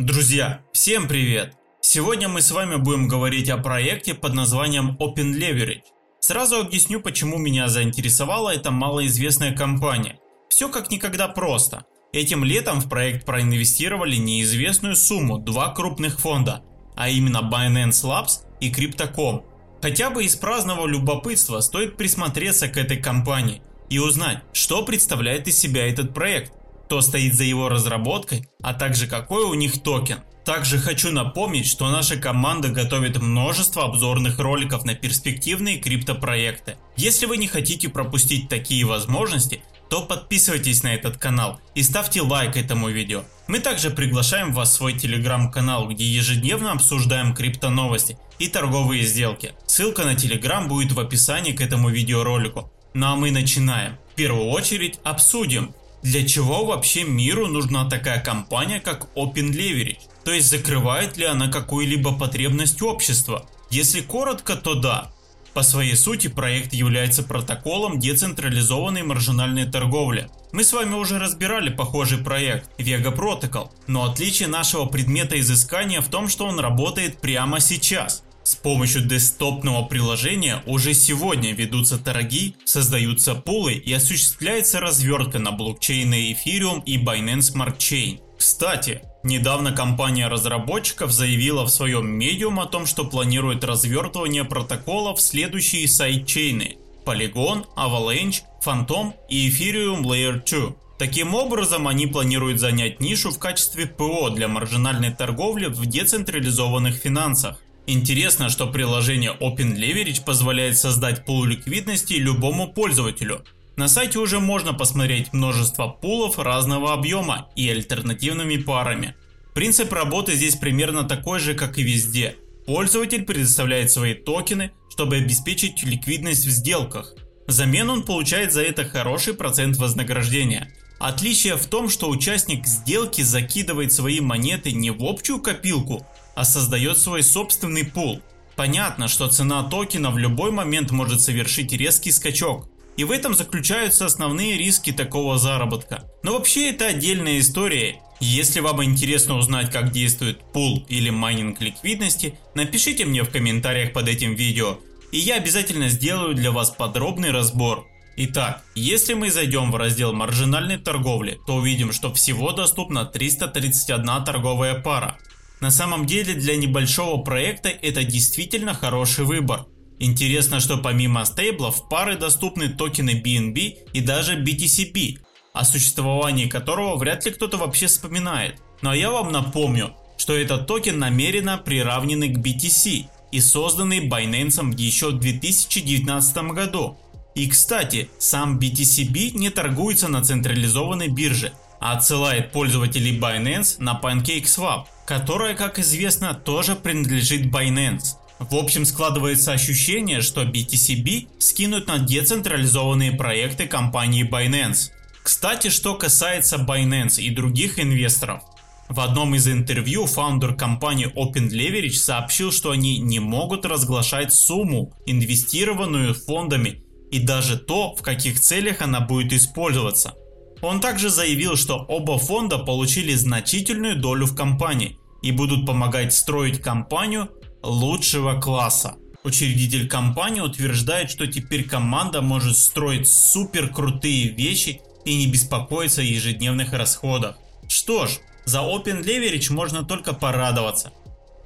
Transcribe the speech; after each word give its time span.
Друзья, 0.00 0.62
всем 0.72 1.08
привет! 1.08 1.52
Сегодня 1.82 2.26
мы 2.26 2.40
с 2.40 2.50
вами 2.52 2.76
будем 2.76 3.06
говорить 3.06 3.50
о 3.50 3.58
проекте 3.58 4.14
под 4.14 4.32
названием 4.32 4.96
Open 4.98 5.34
Leverage. 5.34 5.82
Сразу 6.20 6.56
объясню, 6.56 7.02
почему 7.02 7.36
меня 7.36 7.68
заинтересовала 7.68 8.48
эта 8.48 8.70
малоизвестная 8.70 9.54
компания. 9.54 10.18
Все 10.48 10.70
как 10.70 10.90
никогда 10.90 11.28
просто. 11.28 11.84
Этим 12.14 12.44
летом 12.44 12.80
в 12.80 12.88
проект 12.88 13.26
проинвестировали 13.26 14.16
неизвестную 14.16 14.96
сумму 14.96 15.36
два 15.36 15.74
крупных 15.74 16.18
фонда, 16.18 16.62
а 16.96 17.10
именно 17.10 17.46
Binance 17.52 18.02
Labs 18.02 18.46
и 18.58 18.72
Crypto.com. 18.72 19.44
Хотя 19.82 20.08
бы 20.08 20.24
из 20.24 20.34
праздного 20.34 20.86
любопытства 20.86 21.60
стоит 21.60 21.98
присмотреться 21.98 22.68
к 22.68 22.78
этой 22.78 22.96
компании 22.96 23.60
и 23.90 23.98
узнать, 23.98 24.38
что 24.54 24.82
представляет 24.82 25.46
из 25.46 25.58
себя 25.58 25.86
этот 25.86 26.14
проект 26.14 26.54
кто 26.90 27.02
стоит 27.02 27.34
за 27.34 27.44
его 27.44 27.68
разработкой, 27.68 28.48
а 28.64 28.74
также 28.74 29.06
какой 29.06 29.44
у 29.44 29.54
них 29.54 29.80
токен. 29.80 30.24
Также 30.44 30.76
хочу 30.76 31.12
напомнить, 31.12 31.68
что 31.68 31.88
наша 31.88 32.16
команда 32.16 32.70
готовит 32.70 33.16
множество 33.22 33.84
обзорных 33.84 34.40
роликов 34.40 34.84
на 34.84 34.96
перспективные 34.96 35.78
криптопроекты. 35.78 36.78
Если 36.96 37.26
вы 37.26 37.36
не 37.36 37.46
хотите 37.46 37.88
пропустить 37.88 38.48
такие 38.48 38.84
возможности, 38.84 39.62
то 39.88 40.02
подписывайтесь 40.02 40.82
на 40.82 40.92
этот 40.92 41.16
канал 41.16 41.60
и 41.76 41.84
ставьте 41.84 42.22
лайк 42.22 42.56
этому 42.56 42.88
видео. 42.88 43.22
Мы 43.46 43.60
также 43.60 43.90
приглашаем 43.90 44.52
вас 44.52 44.72
в 44.72 44.74
свой 44.74 44.94
телеграм-канал, 44.94 45.86
где 45.86 46.04
ежедневно 46.04 46.72
обсуждаем 46.72 47.34
криптоновости 47.36 48.18
и 48.40 48.48
торговые 48.48 49.04
сделки. 49.04 49.52
Ссылка 49.64 50.02
на 50.02 50.16
телеграм 50.16 50.66
будет 50.66 50.90
в 50.90 50.98
описании 50.98 51.52
к 51.52 51.60
этому 51.60 51.88
видеоролику. 51.88 52.68
Ну 52.94 53.06
а 53.06 53.14
мы 53.14 53.30
начинаем. 53.30 53.96
В 54.10 54.16
первую 54.16 54.48
очередь 54.48 54.98
обсудим, 55.04 55.72
для 56.02 56.26
чего 56.26 56.64
вообще 56.64 57.04
миру 57.04 57.46
нужна 57.46 57.88
такая 57.88 58.20
компания, 58.20 58.80
как 58.80 59.08
Open 59.14 59.50
Leverage? 59.52 59.98
То 60.24 60.32
есть 60.32 60.48
закрывает 60.48 61.16
ли 61.16 61.26
она 61.26 61.48
какую-либо 61.48 62.16
потребность 62.16 62.80
общества? 62.82 63.46
Если 63.70 64.00
коротко, 64.00 64.56
то 64.56 64.74
да. 64.74 65.12
По 65.52 65.62
своей 65.62 65.96
сути 65.96 66.28
проект 66.28 66.72
является 66.72 67.22
протоколом 67.22 67.98
децентрализованной 67.98 69.02
маржинальной 69.02 69.66
торговли. 69.66 70.30
Мы 70.52 70.64
с 70.64 70.72
вами 70.72 70.94
уже 70.94 71.18
разбирали 71.18 71.70
похожий 71.70 72.18
проект 72.18 72.70
Vega 72.78 73.14
Protocol, 73.14 73.70
но 73.86 74.04
отличие 74.04 74.48
нашего 74.48 74.86
предмета 74.86 75.38
изыскания 75.40 76.00
в 76.00 76.08
том, 76.08 76.28
что 76.28 76.46
он 76.46 76.60
работает 76.60 77.20
прямо 77.20 77.60
сейчас– 77.60 78.22
с 78.50 78.56
помощью 78.56 79.02
десктопного 79.02 79.84
приложения 79.84 80.60
уже 80.66 80.92
сегодня 80.92 81.52
ведутся 81.52 81.98
торги, 81.98 82.56
создаются 82.64 83.36
пулы 83.36 83.74
и 83.74 83.92
осуществляется 83.92 84.80
развертка 84.80 85.38
на 85.38 85.52
блокчейны 85.52 86.32
Ethereum 86.32 86.82
и 86.84 86.98
Binance 86.98 87.54
Smart 87.54 87.78
Chain. 87.78 88.18
Кстати, 88.36 89.02
недавно 89.22 89.70
компания 89.70 90.26
разработчиков 90.26 91.12
заявила 91.12 91.64
в 91.64 91.70
своем 91.70 92.08
медиум 92.08 92.58
о 92.58 92.66
том, 92.66 92.86
что 92.86 93.04
планирует 93.04 93.62
развертывание 93.62 94.42
протоколов 94.42 95.20
в 95.20 95.22
следующие 95.22 95.86
сайдчейны 95.86 96.76
Polygon, 97.06 97.66
Avalanche, 97.76 98.40
Phantom 98.64 99.12
и 99.28 99.48
Ethereum 99.48 100.02
Layer 100.02 100.42
2. 100.44 100.74
Таким 100.98 101.36
образом, 101.36 101.86
они 101.86 102.08
планируют 102.08 102.58
занять 102.58 102.98
нишу 102.98 103.30
в 103.30 103.38
качестве 103.38 103.86
ПО 103.86 104.30
для 104.30 104.48
маржинальной 104.48 105.12
торговли 105.12 105.66
в 105.66 105.86
децентрализованных 105.86 106.96
финансах. 106.96 107.60
Интересно, 107.92 108.50
что 108.50 108.68
приложение 108.68 109.36
Open 109.40 109.74
Leverage 109.74 110.24
позволяет 110.24 110.78
создать 110.78 111.24
пул 111.24 111.44
ликвидности 111.44 112.12
любому 112.12 112.72
пользователю. 112.72 113.44
На 113.74 113.88
сайте 113.88 114.20
уже 114.20 114.38
можно 114.38 114.72
посмотреть 114.72 115.32
множество 115.32 115.88
пулов 115.88 116.38
разного 116.38 116.92
объема 116.92 117.48
и 117.56 117.68
альтернативными 117.68 118.58
парами. 118.58 119.16
Принцип 119.54 119.92
работы 119.92 120.36
здесь 120.36 120.54
примерно 120.54 121.02
такой 121.02 121.40
же, 121.40 121.54
как 121.54 121.78
и 121.78 121.82
везде. 121.82 122.36
Пользователь 122.64 123.24
предоставляет 123.24 123.90
свои 123.90 124.14
токены, 124.14 124.70
чтобы 124.88 125.16
обеспечить 125.16 125.82
ликвидность 125.82 126.46
в 126.46 126.50
сделках. 126.50 127.16
Взамен 127.48 127.90
он 127.90 128.04
получает 128.04 128.52
за 128.52 128.62
это 128.62 128.84
хороший 128.84 129.34
процент 129.34 129.78
вознаграждения. 129.78 130.72
Отличие 131.00 131.56
в 131.56 131.66
том, 131.66 131.88
что 131.88 132.08
участник 132.08 132.68
сделки 132.68 133.22
закидывает 133.22 133.92
свои 133.92 134.20
монеты 134.20 134.70
не 134.70 134.92
в 134.92 135.02
общую 135.02 135.40
копилку, 135.40 136.06
а 136.34 136.44
создает 136.44 136.98
свой 136.98 137.22
собственный 137.22 137.84
пул. 137.84 138.22
Понятно, 138.56 139.08
что 139.08 139.28
цена 139.28 139.62
токена 139.62 140.10
в 140.10 140.18
любой 140.18 140.50
момент 140.50 140.90
может 140.90 141.20
совершить 141.20 141.72
резкий 141.72 142.12
скачок. 142.12 142.68
И 142.96 143.04
в 143.04 143.10
этом 143.10 143.34
заключаются 143.34 144.04
основные 144.04 144.58
риски 144.58 144.92
такого 144.92 145.38
заработка. 145.38 146.04
Но 146.22 146.32
вообще 146.32 146.70
это 146.70 146.86
отдельная 146.86 147.38
история. 147.38 148.00
Если 148.20 148.60
вам 148.60 148.84
интересно 148.84 149.38
узнать, 149.38 149.72
как 149.72 149.92
действует 149.92 150.40
пул 150.52 150.84
или 150.90 151.08
майнинг 151.08 151.60
ликвидности, 151.62 152.38
напишите 152.54 153.06
мне 153.06 153.22
в 153.22 153.30
комментариях 153.30 153.94
под 153.94 154.08
этим 154.08 154.34
видео, 154.34 154.78
и 155.10 155.18
я 155.18 155.36
обязательно 155.36 155.88
сделаю 155.88 156.34
для 156.34 156.50
вас 156.50 156.70
подробный 156.70 157.30
разбор. 157.30 157.86
Итак, 158.16 158.62
если 158.74 159.14
мы 159.14 159.30
зайдем 159.30 159.72
в 159.72 159.76
раздел 159.76 160.12
маржинальной 160.12 160.76
торговли, 160.76 161.40
то 161.46 161.54
увидим, 161.54 161.92
что 161.92 162.12
всего 162.12 162.52
доступна 162.52 163.06
331 163.06 164.24
торговая 164.24 164.74
пара. 164.74 165.16
На 165.60 165.70
самом 165.70 166.06
деле 166.06 166.34
для 166.34 166.56
небольшого 166.56 167.22
проекта 167.22 167.68
это 167.68 168.02
действительно 168.02 168.72
хороший 168.72 169.24
выбор. 169.24 169.66
Интересно, 169.98 170.60
что 170.60 170.78
помимо 170.78 171.24
стейблов 171.26 171.76
в 171.76 171.88
пары 171.88 172.16
доступны 172.16 172.70
токены 172.70 173.20
BNB 173.22 173.90
и 173.92 174.00
даже 174.00 174.42
BTCP, 174.42 175.18
о 175.52 175.64
существовании 175.64 176.46
которого 176.46 176.96
вряд 176.96 177.26
ли 177.26 177.32
кто-то 177.32 177.58
вообще 177.58 177.88
вспоминает. 177.88 178.56
Но 178.80 178.94
я 178.94 179.10
вам 179.10 179.30
напомню, 179.32 179.94
что 180.16 180.34
этот 180.34 180.66
токен 180.66 180.98
намеренно 180.98 181.58
приравненный 181.58 182.30
к 182.30 182.38
BTC 182.38 183.06
и 183.30 183.40
созданный 183.40 184.08
Binance 184.08 184.74
еще 184.78 185.10
в 185.10 185.20
2019 185.20 186.36
году. 186.52 186.96
И 187.34 187.48
кстати, 187.48 188.08
сам 188.18 188.58
BTCB 188.58 189.32
не 189.32 189.50
торгуется 189.50 190.08
на 190.08 190.22
централизованной 190.22 191.08
бирже, 191.08 191.52
а 191.78 191.92
отсылает 191.92 192.52
пользователей 192.52 193.18
Binance 193.18 193.76
на 193.78 194.00
PancakeSwap, 194.02 194.86
которая, 195.10 195.56
как 195.56 195.80
известно, 195.80 196.34
тоже 196.34 196.76
принадлежит 196.76 197.46
Binance. 197.46 198.14
В 198.38 198.54
общем, 198.54 198.84
складывается 198.84 199.50
ощущение, 199.50 200.20
что 200.20 200.44
BTCB 200.44 201.26
скинут 201.40 201.88
на 201.88 201.98
децентрализованные 201.98 203.10
проекты 203.10 203.66
компании 203.66 204.24
Binance. 204.24 204.92
Кстати, 205.24 205.66
что 205.66 205.96
касается 205.96 206.58
Binance 206.58 207.20
и 207.20 207.30
других 207.30 207.80
инвесторов. 207.80 208.44
В 208.88 209.00
одном 209.00 209.34
из 209.34 209.48
интервью 209.48 210.06
фаундер 210.06 210.54
компании 210.54 211.12
Open 211.16 211.48
Leverage 211.48 211.94
сообщил, 211.94 212.52
что 212.52 212.70
они 212.70 212.98
не 212.98 213.18
могут 213.18 213.66
разглашать 213.66 214.32
сумму, 214.32 214.94
инвестированную 215.06 216.14
фондами, 216.14 216.84
и 217.10 217.18
даже 217.18 217.58
то, 217.58 217.96
в 217.96 218.02
каких 218.02 218.38
целях 218.38 218.80
она 218.80 219.00
будет 219.00 219.32
использоваться. 219.32 220.14
Он 220.62 220.80
также 220.80 221.10
заявил, 221.10 221.56
что 221.56 221.78
оба 221.78 222.16
фонда 222.16 222.58
получили 222.58 223.14
значительную 223.14 223.96
долю 223.96 224.26
в 224.26 224.36
компании 224.36 224.99
и 225.22 225.32
будут 225.32 225.66
помогать 225.66 226.12
строить 226.12 226.60
компанию 226.60 227.28
лучшего 227.62 228.40
класса. 228.40 228.96
Учредитель 229.22 229.88
компании 229.88 230.40
утверждает, 230.40 231.10
что 231.10 231.26
теперь 231.26 231.68
команда 231.68 232.22
может 232.22 232.56
строить 232.56 233.08
супер 233.08 233.68
крутые 233.68 234.28
вещи 234.28 234.80
и 235.04 235.16
не 235.16 235.26
беспокоиться 235.26 236.00
о 236.00 236.04
ежедневных 236.04 236.72
расходах. 236.72 237.36
Что 237.68 238.06
ж, 238.06 238.18
за 238.46 238.60
Open 238.60 239.04
Leverage 239.04 239.52
можно 239.52 239.84
только 239.84 240.14
порадоваться. 240.14 240.92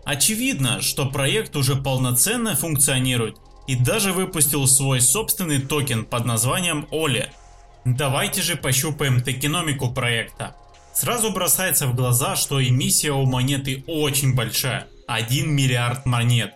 Очевидно, 0.04 0.80
что 0.82 1.06
проект 1.06 1.56
уже 1.56 1.74
полноценно 1.74 2.54
функционирует 2.54 3.38
и 3.66 3.74
даже 3.74 4.12
выпустил 4.12 4.66
свой 4.66 5.00
собственный 5.00 5.60
токен 5.60 6.04
под 6.04 6.26
названием 6.26 6.86
OLE– 6.90 7.28
Давайте 7.84 8.40
же 8.40 8.56
пощупаем 8.56 9.20
токеномику 9.20 9.90
проекта. 9.90 10.56
Сразу 10.94 11.32
бросается 11.32 11.88
в 11.88 11.94
глаза, 11.96 12.36
что 12.36 12.62
эмиссия 12.62 13.12
у 13.12 13.26
монеты 13.26 13.82
очень 13.88 14.34
большая– 14.34 14.86
1 15.08 15.50
миллиард 15.50 16.06
монет. 16.06 16.54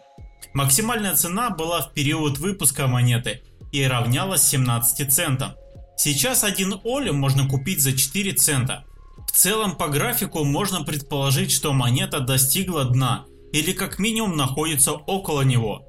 Максимальная 0.54 1.16
цена 1.16 1.50
была 1.50 1.82
в 1.82 1.92
период 1.92 2.38
выпуска 2.38 2.86
монеты 2.86 3.42
и 3.72 3.84
равнялась 3.84 4.44
17 4.44 5.12
центам. 5.12 5.52
Сейчас 5.96 6.44
один 6.44 6.80
Оли 6.84 7.10
можно 7.10 7.48
купить 7.48 7.82
за 7.82 7.96
4 7.96 8.32
цента. 8.32 8.84
В 9.26 9.32
целом 9.32 9.76
по 9.76 9.88
графику 9.88 10.44
можно 10.44 10.84
предположить, 10.84 11.50
что 11.50 11.72
монета 11.72 12.20
достигла 12.20 12.84
дна 12.84 13.24
или 13.52 13.72
как 13.72 13.98
минимум 13.98 14.36
находится 14.36 14.92
около 14.92 15.42
него. 15.42 15.82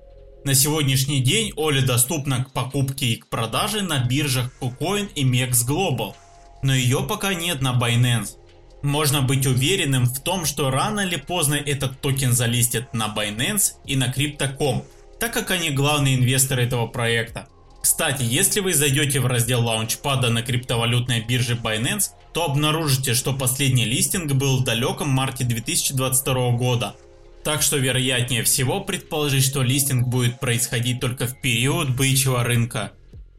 На 0.43 0.55
сегодняшний 0.55 1.19
день 1.19 1.53
Оля 1.55 1.85
доступна 1.85 2.43
к 2.43 2.51
покупке 2.51 3.07
и 3.07 3.17
к 3.17 3.29
продаже 3.29 3.81
на 3.81 3.99
биржах 3.99 4.51
KuCoin 4.59 5.09
и 5.13 5.23
MEX 5.23 5.67
Global, 5.67 6.15
но 6.63 6.73
ее 6.73 7.03
пока 7.07 7.33
нет 7.33 7.61
на 7.61 7.73
Binance. 7.73 8.37
Можно 8.81 9.21
быть 9.21 9.45
уверенным 9.45 10.05
в 10.05 10.19
том, 10.21 10.45
что 10.45 10.69
рано 10.69 11.01
или 11.01 11.17
поздно 11.17 11.55
этот 11.55 11.99
токен 11.99 12.31
залистят 12.31 12.93
на 12.93 13.13
Binance 13.13 13.73
и 13.85 13.95
на 13.95 14.07
Crypto.com, 14.07 14.83
так 15.19 15.33
как 15.33 15.51
они 15.51 15.69
главные 15.69 16.15
инвесторы 16.15 16.63
этого 16.63 16.87
проекта. 16.87 17.47
Кстати, 17.81 18.23
если 18.23 18.59
вы 18.59 18.73
зайдете 18.73 19.19
в 19.19 19.25
раздел 19.25 19.65
лаунчпада 19.65 20.29
на 20.29 20.41
криптовалютной 20.41 21.21
бирже 21.21 21.55
Binance, 21.55 22.11
то 22.33 22.45
обнаружите, 22.45 23.13
что 23.13 23.33
последний 23.33 23.85
листинг 23.85 24.33
был 24.33 24.59
в 24.59 24.63
далеком 24.63 25.09
марте 25.09 25.43
2022 25.43 26.51
года. 26.51 26.95
Так 27.43 27.61
что 27.61 27.77
вероятнее 27.77 28.43
всего 28.43 28.81
предположить, 28.81 29.45
что 29.45 29.63
листинг 29.63 30.07
будет 30.07 30.39
происходить 30.39 30.99
только 30.99 31.25
в 31.25 31.39
период 31.41 31.89
бычьего 31.89 32.43
рынка. 32.43 32.91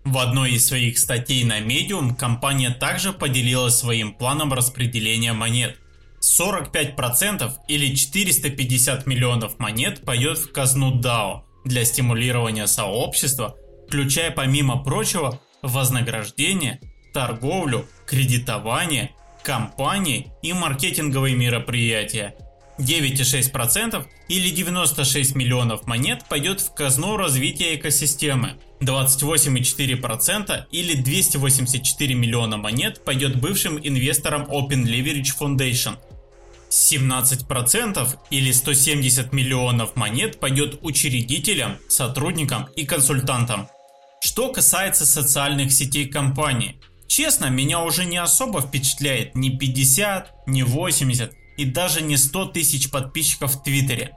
В 0.05 0.17
одной 0.19 0.53
из 0.53 0.67
своих 0.67 0.99
статей 0.99 1.45
на 1.45 1.61
Medium 1.61 2.17
компания 2.17 2.71
также 2.71 3.13
поделилась 3.13 3.77
своим 3.77 4.15
планом 4.15 4.53
распределения 4.53 5.35
монет. 5.35 5.77
45% 6.21 7.53
или 7.69 7.95
450 7.95 9.07
миллионов 9.07 9.59
монет 9.59 10.05
пойдет 10.05 10.39
в 10.39 10.53
казну 10.53 10.99
DAO 10.99 11.43
для 11.65 11.85
стимулирования 11.85 12.67
сообщества, 12.67 13.57
включая 13.89 14.31
помимо 14.31 14.83
прочего 14.83 15.41
вознаграждение, 15.63 16.81
торговлю, 17.13 17.87
кредитование, 18.07 19.15
компании 19.43 20.33
и 20.43 20.53
маркетинговые 20.53 21.37
мероприятия. 21.37 22.35
9,6% 22.79 24.07
или 24.29 24.51
96 24.51 25.35
миллионов 25.35 25.87
монет 25.87 26.25
пойдет 26.29 26.61
в 26.63 26.73
казну 26.73 27.19
развития 27.19 27.75
экосистемы. 27.75 28.59
28,4% 28.81 30.65
или 30.73 30.95
284 30.95 32.15
миллиона 32.15 32.57
монет 32.57 33.05
пойдет 33.05 33.41
бывшим 33.41 33.79
инвесторам 33.79 34.45
Open 34.45 34.85
Leverage 34.85 35.37
Foundation. 35.39 35.97
17% 36.71 38.19
или 38.31 38.53
170 38.53 39.33
миллионов 39.33 39.97
монет 39.97 40.39
пойдет 40.39 40.79
учредителям, 40.83 41.79
сотрудникам 41.89 42.69
и 42.77 42.87
консультантам. 42.87 43.69
Что 44.21 44.53
касается 44.53 45.05
социальных 45.05 45.73
сетей 45.73 46.07
компании, 46.07 46.81
честно, 47.09 47.47
меня 47.47 47.83
уже 47.83 48.05
не 48.05 48.19
особо 48.19 48.61
впечатляет 48.61 49.35
ни 49.35 49.51
50, 49.51 50.47
ни 50.47 50.63
80 50.63 51.33
и 51.57 51.65
даже 51.65 52.03
не 52.03 52.17
100 52.17 52.47
тысяч 52.47 52.91
подписчиков 52.91 53.53
в 53.53 53.63
Твиттере. 53.63 54.13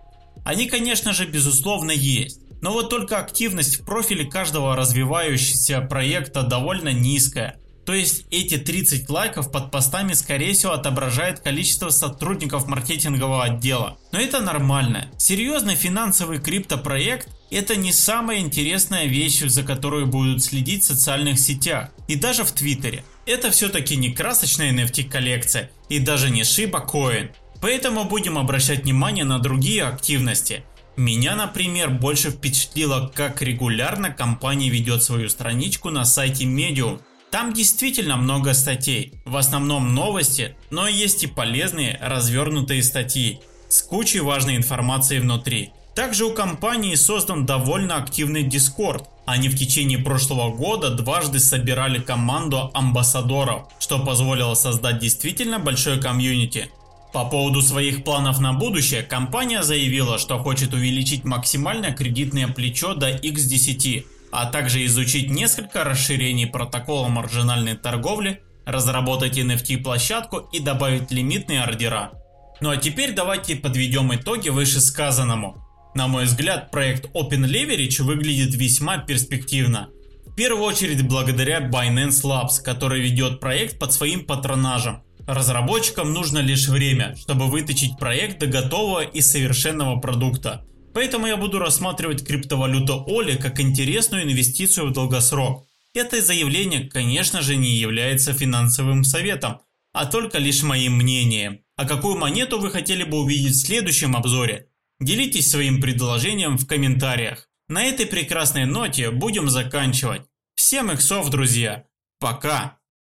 Они, 0.46 0.68
конечно 0.68 1.14
же, 1.14 1.26
безусловно 1.26 1.92
есть. 1.92 2.40
Но 2.64 2.72
вот 2.72 2.90
только 2.90 3.20
активность 3.20 3.82
в 3.82 3.84
профиле 3.84 4.24
каждого 4.24 4.78
развивающегося 4.78 5.82
проекта 5.82 6.44
довольно 6.44 6.94
низкая. 6.94 7.60
То 7.86 7.94
есть 7.94 8.26
эти 8.32 8.56
30 8.56 9.10
лайков 9.10 9.52
под 9.52 9.70
постами 9.70 10.14
скорее 10.14 10.54
всего 10.54 10.72
отображает 10.72 11.42
количество 11.42 11.90
сотрудников 11.90 12.66
маркетингового 12.68 13.44
отдела. 13.44 13.98
Но 14.14 14.20
это 14.22 14.40
нормально. 14.40 15.12
Серьезный 15.18 15.76
финансовый 15.76 16.40
криптопроект 16.40 17.28
это 17.52 17.76
не 17.76 17.92
самая 17.92 18.40
интересная 18.40 19.08
вещь, 19.08 19.42
за 19.42 19.64
которую 19.64 20.08
будут 20.08 20.42
следить 20.42 20.84
в 20.84 20.88
социальных 20.88 21.40
сетях 21.40 21.90
и 22.08 22.16
даже 22.16 22.46
в 22.46 22.54
Твиттере. 22.54 23.04
Это 23.26 23.52
все-таки 23.52 23.98
не 23.98 24.14
красочная 24.14 24.72
NFT 24.72 25.10
коллекция 25.10 25.70
и 25.90 26.00
даже 26.00 26.30
не 26.30 26.44
Shiba 26.44 26.90
Coin. 26.90 27.32
Поэтому 27.60 28.06
будем 28.06 28.38
обращать 28.38 28.84
внимание 28.84 29.26
на 29.26 29.40
другие 29.40 29.84
активности. 29.84 30.64
Меня, 30.96 31.36
например, 31.36 31.90
больше 31.90 32.30
впечатлило, 32.30 33.12
как 33.14 33.42
регулярно 33.42 34.12
компания 34.12 34.70
ведет 34.70 35.02
свою 35.02 35.28
страничку 35.28 35.90
на 35.90 36.06
сайте 36.06 36.46
Medium. 36.46 37.02
Там 37.32 37.52
действительно 37.52 38.16
много 38.16 38.54
статей, 38.54 39.14
в 39.26 39.36
основном 39.38 39.96
новости, 39.96 40.56
но 40.70 40.88
есть 40.88 41.24
и 41.24 41.28
полезные 41.28 42.00
развернутые 42.00 42.84
статьи 42.84 43.40
с 43.70 43.82
кучей 43.82 44.20
важной 44.20 44.56
информации 44.56 45.18
внутри. 45.18 45.72
Также 45.96 46.26
у 46.26 46.34
компании 46.34 46.94
создан 46.94 47.48
довольно 47.48 47.96
активный 47.96 48.44
Discord. 48.44 49.08
Они 49.26 49.50
в 49.50 49.58
течение 49.58 49.98
прошлого 49.98 50.56
года 50.56 50.92
дважды 50.92 51.40
собирали 51.40 52.00
команду 52.00 52.70
амбассадоров, 52.76 53.68
что 53.80 53.98
позволило 53.98 54.54
создать 54.54 55.00
действительно 55.00 55.58
большой 55.58 56.00
комьюнити. 56.00 56.70
По 57.14 57.26
поводу 57.26 57.62
своих 57.62 58.04
планов 58.04 58.40
на 58.40 58.54
будущее, 58.54 59.04
компания 59.04 59.62
заявила, 59.62 60.18
что 60.18 60.40
хочет 60.40 60.74
увеличить 60.74 61.24
максимальное 61.24 61.94
кредитное 61.94 62.48
плечо 62.48 62.96
до 62.96 63.12
X10, 63.12 64.06
а 64.32 64.48
также 64.48 64.84
изучить 64.86 65.30
несколько 65.30 65.84
расширений 65.84 66.48
протокола 66.48 67.10
маржинальной 67.10 67.76
торговли, 67.76 68.42
разработать 68.66 69.38
NFT-площадку 69.38 70.50
и 70.52 70.60
добавить 70.60 71.12
лимитные 71.12 71.62
ордера. 71.62 72.14
Ну 72.62 72.72
а 72.72 72.78
теперь 72.78 73.14
давайте 73.14 73.58
подведем 73.58 74.16
итоги 74.16 74.50
вышесказанному. 74.50 75.64
На 75.94 76.08
мой 76.08 76.26
взгляд, 76.26 76.72
проект 76.72 77.06
Open 77.14 77.46
Leverage 77.46 78.02
выглядит 78.02 78.56
весьма 78.56 78.98
перспективно. 78.98 79.90
В 80.26 80.34
первую 80.34 80.64
очередь 80.64 81.08
благодаря 81.08 81.60
Binance 81.60 82.24
Labs, 82.24 82.60
который 82.64 83.02
ведет 83.02 83.40
проект 83.40 83.78
под 83.78 83.94
своим 83.94 84.26
патронажем. 84.26 85.04
Разработчикам 85.28 86.12
нужно 86.12 86.40
лишь 86.40 86.68
время, 86.68 87.16
чтобы 87.16 87.48
выточить 87.48 87.98
проект 87.98 88.40
до 88.40 88.48
готового 88.48 89.02
и 89.02 89.22
совершенного 89.22 90.00
продукта. 90.00 90.66
Поэтому 90.94 91.28
я 91.28 91.38
буду 91.38 91.60
рассматривать 91.60 92.26
криптовалюту 92.26 93.06
Оли 93.08 93.38
как 93.38 93.60
интересную 93.60 94.24
инвестицию 94.24 94.90
в 94.90 94.94
долгосрок. 94.94 95.66
Это 95.94 96.22
заявление, 96.22 96.90
конечно 96.90 97.42
же, 97.42 97.56
не 97.56 97.72
является 97.72 98.34
финансовым 98.34 99.04
советом, 99.04 99.62
а 99.94 100.06
только 100.06 100.40
лишь 100.40 100.62
моим 100.64 100.98
мнением. 100.98 101.62
А 101.78 101.86
какую 101.86 102.18
монету 102.18 102.60
вы 102.60 102.70
хотели 102.70 103.04
бы 103.04 103.20
увидеть 103.20 103.56
в 103.56 103.66
следующем 103.66 104.16
обзоре? 104.16 104.68
Делитесь 105.00 105.50
своим 105.50 105.82
предложением 105.82 106.58
в 106.58 106.68
комментариях. 106.68 107.48
На 107.70 107.86
этой 107.86 108.06
прекрасной 108.06 108.66
ноте 108.66 109.10
будем 109.10 109.50
заканчивать. 109.50 110.24
Всем 110.56 110.92
иксов, 110.92 111.30
друзья. 111.30 111.86
Пока. 112.20 112.78